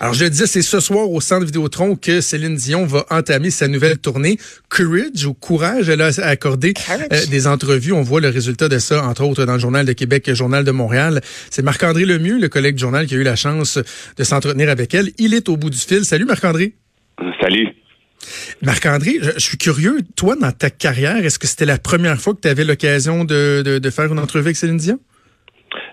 [0.00, 3.50] Alors, je le disais, c'est ce soir au Centre Vidéotron que Céline Dion va entamer
[3.50, 5.88] sa nouvelle tournée Courage ou Courage.
[5.88, 7.92] Elle a accordé euh, des entrevues.
[7.92, 10.70] On voit le résultat de ça, entre autres, dans le Journal de Québec, Journal de
[10.70, 11.20] Montréal.
[11.50, 13.78] C'est Marc-André Lemieux, le collègue du journal, qui a eu la chance
[14.16, 15.10] de s'entretenir avec elle.
[15.18, 16.04] Il est au bout du fil.
[16.04, 16.74] Salut, Marc-André.
[17.40, 17.66] Salut.
[18.62, 22.40] Marc-André, je, suis curieux, toi, dans ta carrière, est-ce que c'était la première fois que
[22.40, 25.00] tu avais l'occasion de, de, faire une entrevue avec Céline Dion?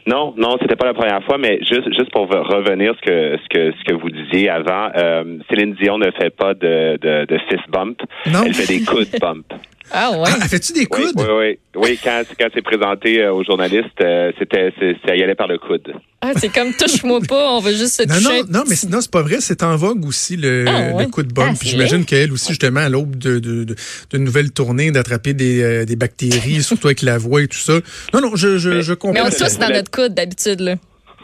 [0.08, 3.48] Non, non, c'était pas la première fois, mais juste juste pour revenir ce que ce
[3.50, 7.38] que ce que vous disiez avant, euh, Céline Dion ne fait pas de, de, de
[7.50, 8.02] fist bump,
[8.32, 8.44] non.
[8.46, 9.46] elle fait des coups de bump.
[9.92, 10.30] Ah ouais.
[10.42, 11.14] Ah, fais-tu des coudes?
[11.16, 12.00] Oui, oui, oui.
[12.04, 14.74] quand, quand c'est présenté euh, aux journalistes, euh, c'était,
[15.06, 15.94] ça y allait par le coude.
[16.22, 18.42] Ah, c'est comme touche-moi pas, on veut juste se toucher.
[18.44, 19.38] Non, non, mais non, c'est pas vrai.
[19.42, 21.58] C'est en vogue aussi le, ah, le coup de bump.
[21.62, 23.76] Ah, j'imagine qu'elle aussi, justement, à l'aube de, de, de,
[24.10, 27.74] de nouvelles tournées, d'attraper des, euh, des bactéries, surtout avec la voix et tout ça.
[28.14, 29.14] Non, non, je, je, je comprends.
[29.24, 30.76] Mais on tous dans notre coude d'habitude, là.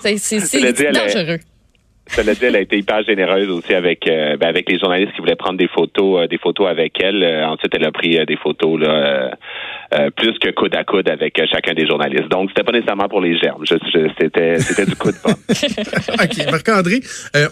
[0.02, 0.18] C'est
[0.94, 1.40] dangereux.
[2.08, 5.20] Cela dit, elle a été hyper généreuse aussi avec euh, ben, avec les journalistes qui
[5.20, 7.24] voulaient prendre des photos euh, des photos avec elle.
[7.24, 9.32] Euh, ensuite, elle a pris des photos là,
[10.18, 12.28] plus que coude à coude avec chacun des journalistes.
[12.30, 13.64] Donc, c'était pas nécessairement pour les germes.
[13.66, 15.34] c'était c'était du coup de pomme.
[15.50, 16.52] OK.
[16.52, 17.02] Marc-André,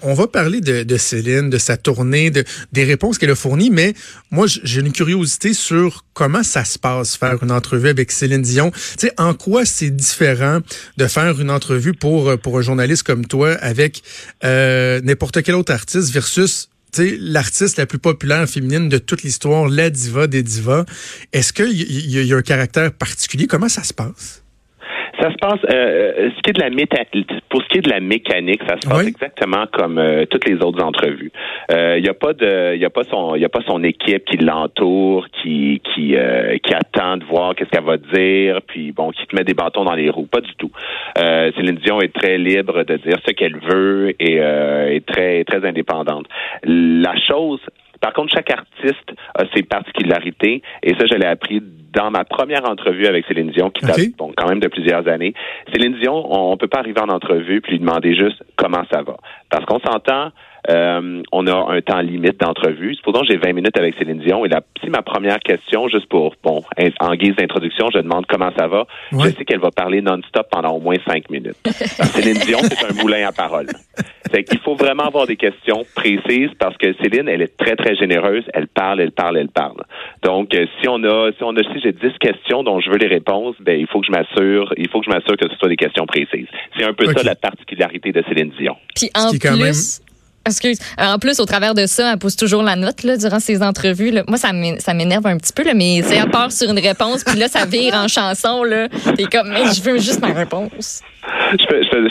[0.03, 3.69] on va parler de, de, Céline, de sa tournée, de, des réponses qu'elle a fournies,
[3.71, 3.93] mais
[4.31, 8.71] moi, j'ai une curiosité sur comment ça se passe, faire une entrevue avec Céline Dion.
[8.71, 10.59] Tu sais, en quoi c'est différent
[10.97, 14.01] de faire une entrevue pour, pour un journaliste comme toi avec
[14.43, 19.89] euh, n'importe quel autre artiste versus l'artiste la plus populaire féminine de toute l'histoire, la
[19.89, 20.85] diva des divas.
[21.33, 23.47] Est-ce qu'il y, y, a un caractère particulier?
[23.47, 24.41] Comment ça se passe?
[25.21, 26.97] Ça se passe, euh, euh, ce qui est de la méta
[27.49, 30.55] pour ce qui est de la mécanique, ça se passe exactement comme euh, toutes les
[30.63, 31.31] autres entrevues.
[31.69, 34.25] Il euh, n'y a pas de, il a pas son, il a pas son équipe
[34.25, 36.15] qui l'entoure, qui qui
[36.63, 39.83] qui attend de voir qu'est-ce qu'elle va dire, puis bon, qui te met des bâtons
[39.83, 40.27] dans les roues.
[40.27, 40.71] Pas du tout.
[41.15, 46.27] Céline Dion est très libre de dire ce qu'elle veut et est très très indépendante.
[46.63, 47.59] La chose
[48.01, 51.61] par contre, chaque artiste a ses particularités et ça, je l'ai appris
[51.93, 55.33] dans ma première entrevue avec Céline Dion, qui date bon, quand même de plusieurs années.
[55.73, 59.01] Céline Dion, on, ne peut pas arriver en entrevue puis lui demander juste comment ça
[59.01, 59.17] va.
[59.49, 60.31] Parce qu'on s'entend,
[60.69, 62.95] euh, on a un temps limite d'entrevue.
[62.95, 66.07] Supposons que j'ai 20 minutes avec Céline Dion et là, si ma première question, juste
[66.07, 66.63] pour, bon,
[66.99, 70.71] en guise d'introduction, je demande comment ça va, je sais qu'elle va parler non-stop pendant
[70.71, 71.57] au moins 5 minutes.
[71.65, 73.67] Céline Dion, c'est un moulin à parole.
[74.31, 77.95] C'est qu'il faut vraiment avoir des questions précises parce que Céline, elle est très, très
[77.95, 78.43] généreuse.
[78.53, 79.81] Elle parle, elle parle, elle parle.
[80.23, 82.97] Donc, euh, si on a, si on a, si j'ai 10 questions dont je veux
[82.97, 85.55] les réponses, ben, il faut que je m'assure, il faut que je m'assure que ce
[85.55, 86.47] soit des questions précises.
[86.77, 88.75] C'est un peu ça la particularité de Céline Dion.
[88.95, 90.01] Puis en plus,
[90.49, 90.79] Excuse.
[90.97, 94.11] En plus, au travers de ça, elle pose toujours la note là, durant ses entrevues.
[94.27, 97.47] Moi, ça m'énerve un petit peu, mais c'est à part sur une réponse, puis là,
[97.47, 98.63] ça vire en chanson.
[99.15, 101.01] T'es comme, mais je veux juste ma réponse.
[101.51, 101.65] Je,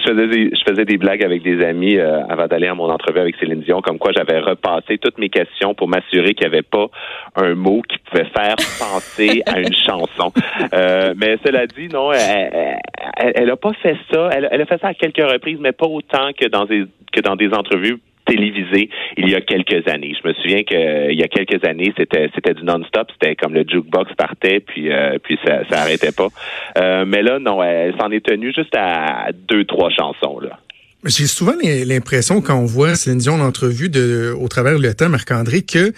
[0.04, 3.20] faisais, des, je faisais, des, blagues avec des amis euh, avant d'aller à mon entrevue
[3.20, 6.62] avec Céline Dion, comme quoi j'avais repassé toutes mes questions pour m'assurer qu'il n'y avait
[6.62, 6.86] pas
[7.36, 10.32] un mot qui pouvait faire penser à une chanson.
[10.74, 14.28] Euh, mais cela dit, non, elle n'a pas fait ça.
[14.32, 17.20] Elle, elle, a fait ça à quelques reprises, mais pas autant que dans des, que
[17.20, 20.14] dans des entrevues télévisé il y a quelques années.
[20.22, 23.64] Je me souviens qu'il y a quelques années, c'était c'était du non-stop, c'était comme le
[23.66, 26.28] jukebox partait puis euh, puis ça ça arrêtait pas.
[26.78, 30.58] Euh, mais là non, elle s'en est tenue juste à deux trois chansons là.
[31.04, 35.08] J'ai souvent l'impression quand on voit Céline Dion en entrevue de, au travers le temps,
[35.08, 35.92] Marc-André, que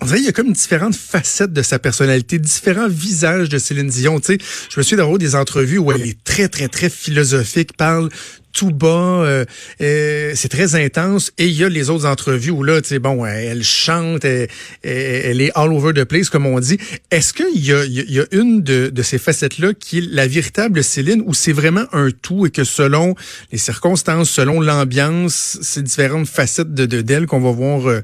[0.00, 3.88] on dirait qu'il y a comme différentes facettes de sa personnalité, différents visages de Céline
[3.88, 4.20] Dion.
[4.20, 4.38] Tu sais,
[4.70, 8.08] je me suis d'avoir des entrevues où elle est très, très, très philosophique, parle
[8.52, 9.44] tout bas, euh,
[9.80, 11.32] euh, c'est très intense.
[11.38, 15.40] Et il y a les autres entrevues où là, tu sais, bon, elle chante, elle,
[15.40, 16.78] est all over the place, comme on dit.
[17.10, 20.82] Est-ce qu'il y a, y a une de, de ces facettes-là qui est la véritable
[20.82, 23.14] Céline ou c'est vraiment un tout et que selon
[23.52, 28.02] les circonstances, selon l'ambiance, c'est différentes facettes de d'elle qu'on va voir euh,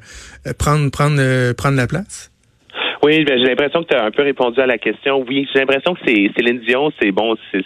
[0.58, 2.30] prendre, prendre, prendre la place?
[3.06, 5.24] Oui, ben, j'ai l'impression que tu as un peu répondu à la question.
[5.28, 7.62] Oui, j'ai l'impression que c'est Céline Dion, c'est bon, c'est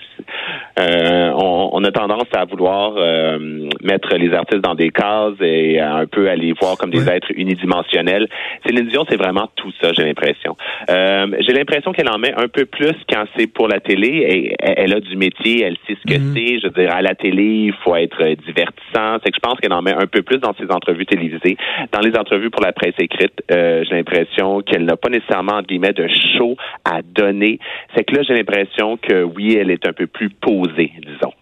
[0.78, 3.38] euh, on, on, a tendance à vouloir euh,
[3.82, 7.30] mettre les artistes dans des cases et un peu à les voir comme des êtres
[7.34, 8.28] unidimensionnels.
[8.66, 10.56] Céline Dion, c'est vraiment tout ça, j'ai l'impression.
[10.90, 14.08] Euh, j'ai l'impression qu'elle en met un peu plus quand c'est pour la télé.
[14.08, 16.34] Et, elle a du métier, elle sait ce que mhm.
[16.34, 16.60] c'est.
[16.60, 19.18] Je veux dire, à la télé, il faut être divertissant.
[19.24, 21.56] C'est que je pense qu'elle en met un peu plus dans ses entrevues télévisées.
[21.92, 25.29] Dans les entrevues pour la presse écrite, j'ai l'impression qu'elle n'a pas nécessairement,
[25.68, 27.58] guillemets, de show à donner.
[27.94, 31.32] C'est que là, j'ai l'impression que oui, elle est un peu plus posée, disons.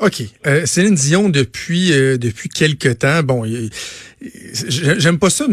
[0.00, 0.22] OK.
[0.46, 3.44] Euh, Céline Dion, depuis, euh, depuis quelques temps, bon,
[4.98, 5.46] j'aime pas ça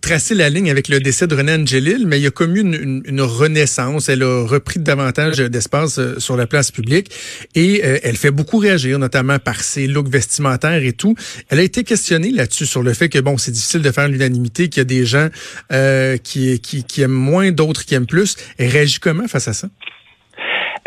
[0.00, 3.02] tracé la ligne avec le décès de René Angelil, mais il y a comme une,
[3.04, 4.08] une, renaissance.
[4.08, 7.10] Elle a repris davantage d'espace euh, sur la place publique
[7.54, 11.14] et euh, elle fait beaucoup réagir, notamment par ses looks vestimentaires et tout.
[11.50, 14.68] Elle a été questionnée là-dessus sur le fait que bon, c'est difficile de faire l'unanimité,
[14.68, 15.28] qu'il y a des gens
[15.72, 18.36] euh, qui, qui, qui aiment moins, d'autres qui aiment plus.
[18.58, 19.68] Elle réagit comment face à ça?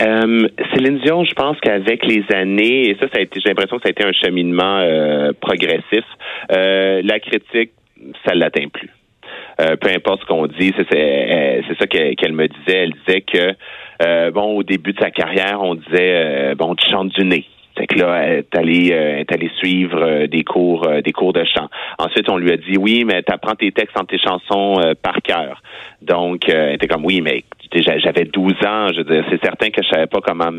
[0.01, 3.77] Euh, Céline Dion, je pense qu'avec les années, et ça, ça a été, j'ai l'impression
[3.77, 6.04] que ça a été un cheminement euh, progressif.
[6.51, 7.71] Euh, la critique,
[8.25, 8.89] ça l'atteint plus.
[9.63, 12.83] Euh, peu importe ce qu'on dit, c'est, c'est, ça qu'elle me disait.
[12.83, 17.25] Elle disait que bon, au début de sa carrière, on disait bon, tu chantes du
[17.25, 17.45] nez.
[17.77, 21.69] C'est que là, elle est allée suivre des cours, des cours de chant.
[21.98, 25.21] Ensuite, on lui a dit oui, mais tu apprends tes textes en tes chansons par
[25.24, 25.62] cœur.
[26.01, 27.44] Donc, elle était comme oui, mais
[27.81, 30.52] j'avais 12 ans, je veux dire, c'est certain que je savais pas comment,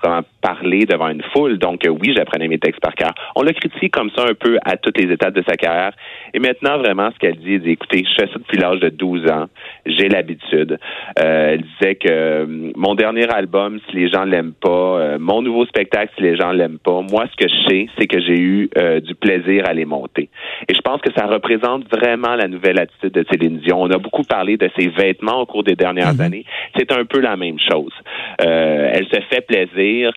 [0.00, 1.58] comment parler devant une foule.
[1.58, 3.12] Donc, euh, oui, j'apprenais mes textes par cœur.
[3.36, 5.92] On l'a critiqué comme ça un peu à toutes les étapes de sa carrière.
[6.34, 8.88] Et maintenant, vraiment, ce qu'elle dit, elle dit, écoutez, je fais ça depuis l'âge de
[8.88, 9.46] 12 ans.
[9.86, 10.78] J'ai l'habitude.
[11.18, 15.66] Euh, elle disait que euh, mon dernier album, si les gens l'aiment pas, mon nouveau
[15.66, 18.70] spectacle, si les gens l'aiment pas, moi, ce que je sais, c'est que j'ai eu
[19.02, 20.28] du plaisir à les monter.
[20.68, 23.82] Et je pense que ça représente vraiment la nouvelle attitude de Céline Dion.
[23.82, 26.24] On a beaucoup parlé de ses vêtements au cours des dernières mm-hmm.
[26.24, 26.31] années.
[26.76, 27.92] C'est un peu la même chose.
[28.40, 30.12] Euh, elle se fait plaisir,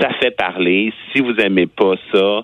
[0.00, 0.92] ça fait parler.
[1.12, 2.42] Si vous aimez pas ça,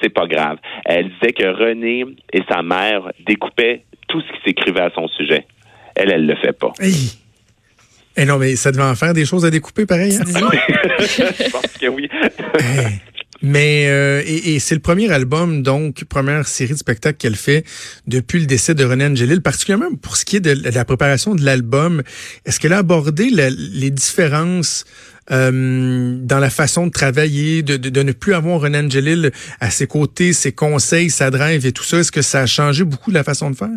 [0.00, 0.58] c'est pas grave.
[0.84, 5.46] Elle disait que René et sa mère découpaient tout ce qui s'écrivait à son sujet.
[5.94, 6.72] Elle, elle le fait pas.
[8.14, 10.14] Eh non, mais ça devait en faire des choses à découper pareil.
[10.16, 10.24] Hein?
[10.98, 12.10] Je pense que oui.
[13.42, 17.64] Mais euh, et, c'est le premier album, donc première série de spectacles qu'elle fait
[18.06, 21.44] depuis le décès de René Angelil, particulièrement pour ce qui est de, la préparation de
[21.44, 22.02] l'album.
[22.46, 24.84] Est-ce qu'elle a abordé les différences
[25.30, 29.30] euh, dans la façon de travailler, de, de, ne plus avoir René Angelil
[29.60, 31.98] à ses côtés, ses conseils, sa drive et tout ça?
[31.98, 33.68] Est-ce que ça a changé beaucoup la façon de faire?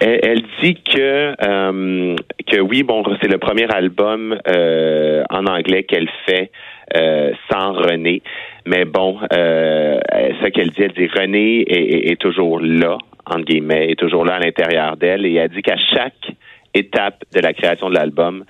[0.00, 2.16] elle, dit que euh,
[2.50, 6.50] que oui, bon, c'est le premier album euh, en anglais qu'elle fait
[6.96, 8.22] euh, sans René.
[8.66, 10.00] Mais bon, euh,
[10.42, 14.38] ce qu'elle dit, elle dit René est, toujours là, entre guillemets, est toujours là à
[14.38, 15.26] l'intérieur d'elle.
[15.26, 16.32] Et elle dit qu'à chaque
[16.74, 18.44] étape de la création de l'album,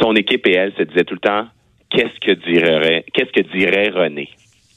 [0.00, 1.46] son équipe et elle se disaient tout le temps
[1.90, 4.28] qu'est-ce que dirait qu'est-ce que dirait René?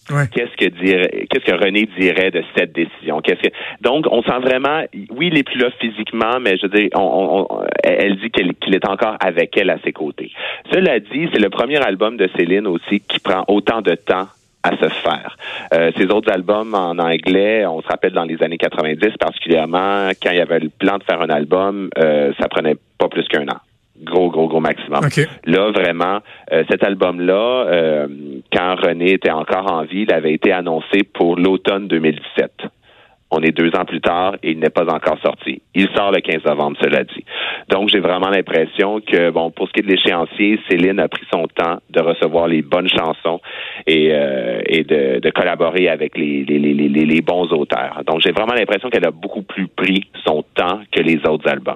[0.07, 3.21] Qu'est-ce que dirait, qu'est-ce que René dirait de cette décision?
[3.21, 6.77] Qu'est-ce que donc on sent vraiment, oui, il est plus là physiquement, mais je veux
[6.77, 7.47] dire, on,
[7.83, 10.31] elle dit qu'il est encore avec elle à ses côtés.
[10.71, 14.27] Cela dit, c'est le premier album de Céline aussi qui prend autant de temps
[14.63, 15.37] à se faire.
[15.73, 20.31] Euh, ces autres albums en anglais, on se rappelle dans les années 90 particulièrement, quand
[20.31, 23.47] il y avait le plan de faire un album, euh, ça prenait pas plus qu'un
[23.47, 23.59] an
[24.03, 25.01] gros, gros, gros maximum.
[25.45, 26.19] Là, vraiment,
[26.51, 28.07] euh, cet album-là, euh,
[28.51, 32.51] quand René était encore en vie, il avait été annoncé pour l'automne 2017.
[33.35, 35.63] On est deux ans plus tard et il n'est pas encore sorti.
[35.73, 37.25] Il sort le 15 novembre, cela dit.
[37.67, 41.25] Donc, j'ai vraiment l'impression que, bon, pour ce qui est de l'échéancier, Céline a pris
[41.33, 43.41] son temps de recevoir les bonnes chansons
[43.87, 48.03] et, euh, et de, de, collaborer avec les, les, les, les bons auteurs.
[48.05, 51.75] Donc, j'ai vraiment l'impression qu'elle a beaucoup plus pris son temps que les autres albums.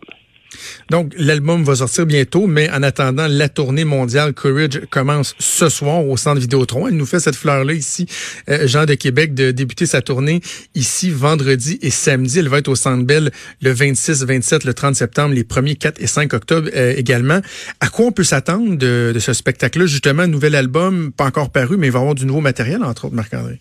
[0.89, 6.05] Donc, l'album va sortir bientôt, mais en attendant, la tournée mondiale Courage commence ce soir
[6.05, 6.87] au Centre Vidéotron.
[6.87, 8.05] Elle nous fait cette fleur-là ici,
[8.49, 10.41] euh, Jean de Québec, de débuter sa tournée
[10.75, 12.39] ici vendredi et samedi.
[12.39, 13.31] Elle va être au Centre Bell
[13.61, 17.41] le 26, 27, le 30 septembre, les premiers 4 et 5 octobre euh, également.
[17.79, 19.85] À quoi on peut s'attendre de, ce spectacle-là?
[19.85, 23.05] Justement, nouvel album, pas encore paru, mais il va y avoir du nouveau matériel, entre
[23.05, 23.59] autres, Marc-André.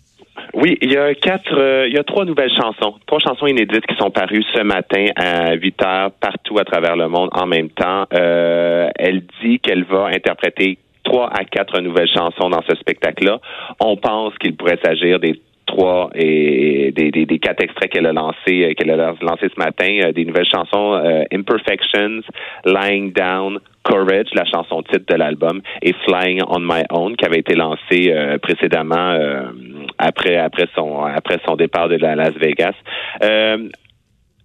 [0.59, 3.85] Oui, il y a quatre, euh, il y a trois nouvelles chansons, trois chansons inédites
[3.85, 7.69] qui sont parues ce matin à 8 heures partout à travers le monde en même
[7.69, 8.05] temps.
[8.11, 13.39] Euh, elle dit qu'elle va interpréter trois à quatre nouvelles chansons dans ce spectacle-là.
[13.79, 18.13] On pense qu'il pourrait s'agir des trois et des, des, des quatre extraits qu'elle a
[18.13, 22.21] lancés euh, qu'elle a lancé ce matin, euh, des nouvelles chansons euh, Imperfections,
[22.65, 27.39] Lying Down, Courage, la chanson titre de l'album, et Flying on My Own, qui avait
[27.39, 29.17] été lancé précédemment
[29.97, 32.73] après après son après son départ de la Las Vegas.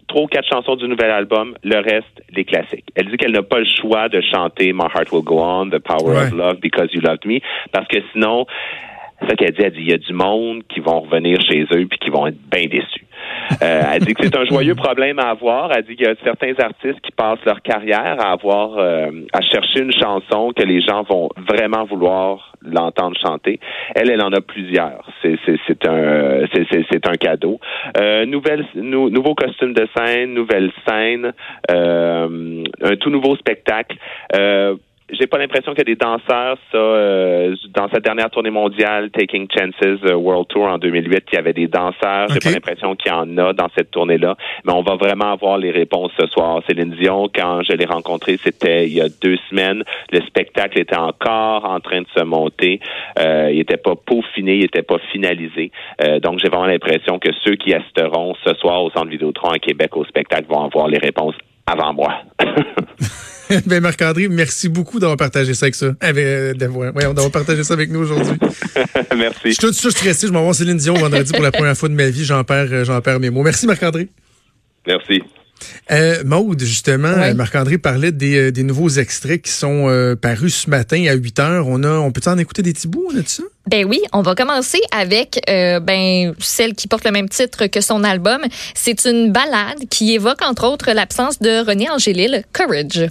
[0.06, 2.88] trois ou quatre chansons du nouvel album, le reste, des classiques.
[2.94, 5.78] Elle dit qu'elle n'a pas le choix de chanter My Heart Will Go On, The
[5.78, 7.40] Power of Love, Because You Loved Me,
[7.72, 8.46] parce que sinon,
[9.28, 11.86] ça qu'elle dit, elle dit, il y a du monde qui vont revenir chez eux
[11.86, 13.06] puis qui vont être bien déçus.
[13.62, 15.70] Euh, elle dit que c'est un joyeux problème à avoir.
[15.74, 19.40] Elle dit qu'il y a certains artistes qui passent leur carrière à avoir, euh, à
[19.40, 23.60] chercher une chanson que les gens vont vraiment vouloir l'entendre chanter.
[23.94, 25.08] Elle, elle en a plusieurs.
[25.22, 26.46] C'est c'est un
[26.90, 27.58] c'est un cadeau.
[27.96, 31.32] Euh, nouvelle nouveau costume de scène, nouvelle scène,
[31.70, 33.96] euh, un tout nouveau spectacle.
[34.36, 34.76] Euh,
[35.12, 39.10] j'ai pas l'impression qu'il y a des danseurs, ça, euh, dans cette dernière tournée mondiale,
[39.10, 42.28] Taking Chances euh, World Tour en 2008, il y avait des danseurs.
[42.30, 44.36] J'ai pas l'impression qu'il y en a dans cette tournée-là.
[44.64, 46.62] Mais on va vraiment avoir les réponses ce soir.
[46.66, 49.84] Céline Dion, quand je l'ai rencontrée, c'était il y a deux semaines.
[50.10, 52.80] Le spectacle était encore en train de se monter.
[53.18, 55.72] Euh, il était pas peaufiné, il était pas finalisé.
[56.02, 59.58] Euh, donc, j'ai vraiment l'impression que ceux qui assisteront ce soir au Centre Vidéotron à
[59.58, 61.34] Québec au spectacle vont avoir les réponses
[61.66, 62.22] avant moi.
[63.66, 65.88] ben Marc-André, merci beaucoup d'avoir partagé ça avec ça.
[66.00, 68.36] Avec, euh, d'avoir partagé ça avec nous aujourd'hui.
[69.16, 69.40] merci.
[69.44, 70.26] Je suis tout ça stressé.
[70.26, 72.24] Je m'en vais Céline Dion vendredi pour la première fois de ma vie.
[72.24, 73.42] J'en perds, euh, j'en perds mes mots.
[73.42, 74.08] Merci Marc-André.
[74.86, 75.22] Merci.
[75.90, 81.04] Euh, Maude, justement, Marc-André parlait des, euh, des, nouveaux extraits qui sont parus ce matin
[81.08, 81.66] à 8 heures.
[81.68, 83.42] On a, on peut en écouter des petits bouts, on a ça?
[83.68, 88.02] Ben oui, on va commencer avec ben celle qui porte le même titre que son
[88.02, 88.40] album.
[88.74, 93.08] C'est une balade qui évoque entre autres l'absence de René Angélil, Courage.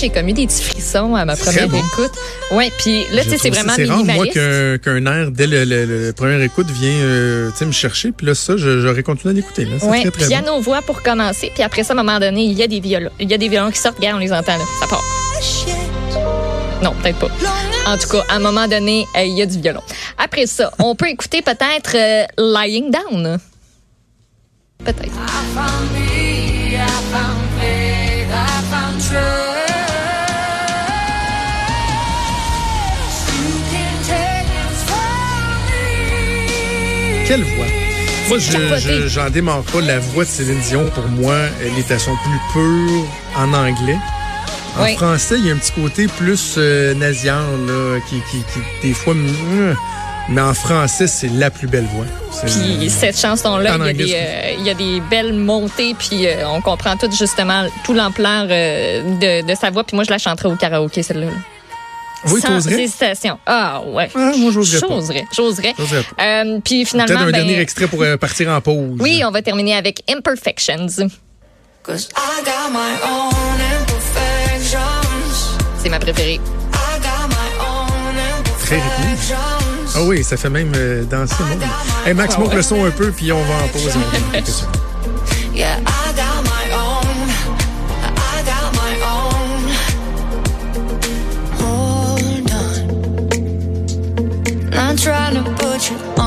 [0.00, 2.12] J'ai commis des petits frissons à ma première écoute.
[2.50, 4.36] Ouais, puis là, tu sais, c'est vraiment minimaliste.
[4.36, 8.12] moi, qu'un air, dès le, le, première écoute, vient euh, me chercher.
[8.12, 9.68] Puis là, ça, j'aurais continué d'écouter.
[9.82, 11.50] Oui, piano-voix pour commencer.
[11.54, 13.10] Puis après ça, à un moment donné, il y a des violons.
[13.20, 13.98] Il y a des violons qui sortent.
[13.98, 14.64] Regarde, on les entend là.
[14.80, 15.04] Ça part.
[16.82, 17.28] Non, peut-être pas.
[17.86, 19.82] En tout cas, à un moment donné, euh, il y a du violon.
[20.16, 23.38] Après ça, on peut écouter peut-être euh, Lying Down.
[24.82, 26.29] Peut-être.
[37.30, 37.66] Quelle voix?
[38.28, 39.80] Moi, je j'en démarre pas.
[39.80, 43.06] La voix de Céline Dion, pour moi, elle est à son plus pur
[43.36, 43.98] en anglais.
[44.76, 48.94] En français, il y a un petit côté plus euh, là, qui, qui, qui, des
[48.94, 49.14] fois...
[49.14, 49.76] Mm,
[50.30, 52.06] mais en français, c'est la plus belle voix.
[52.46, 56.96] Puis cette chanson-là, il, euh, il, y a des belles montées, puis euh, on comprend
[56.96, 59.84] tout justement tout l'ampleur euh, de, de, sa voix.
[59.84, 61.26] Puis moi, je la chanterai au karaoké, celle-là.
[61.26, 61.32] là
[62.26, 63.38] oui, Sans hésitation.
[63.46, 64.10] Ah, ouais.
[64.14, 65.00] Ah, moi, j'oserais pas.
[65.32, 65.74] J'oserais.
[66.20, 67.14] Euh, puis finalement.
[67.14, 68.98] Peut-être un ben, dernier extrait pour euh, partir en pause.
[69.00, 70.88] Oui, on va terminer avec Imperfections.
[75.78, 76.40] C'est ma préférée.
[78.64, 79.34] Très rythmique.
[79.94, 81.34] Ah oui, ça fait même euh, danser.
[82.06, 83.90] Hey, Max, monte le son un peu, puis on va en pause.
[95.00, 96.19] trying to put you